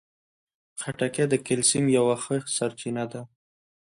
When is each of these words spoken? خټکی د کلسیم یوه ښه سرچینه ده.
خټکی 0.81 1.25
د 1.29 1.35
کلسیم 1.47 1.85
یوه 1.97 2.15
ښه 2.23 2.37
سرچینه 2.55 3.05
ده. 3.11 3.21